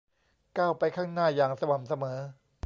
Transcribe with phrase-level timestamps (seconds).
[0.57, 2.19] ก้าวไปข้างหน้าอย่างสม่ำเสมอ